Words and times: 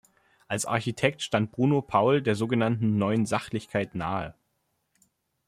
Als 0.47 0.65
Architekt 0.65 1.21
stand 1.21 1.51
Bruno 1.51 1.83
Paul 1.83 2.23
der 2.23 2.33
so 2.33 2.47
genannten 2.47 2.97
„Neuen 2.97 3.27
Sachlichkeit“ 3.27 3.93
nahe. 3.93 4.33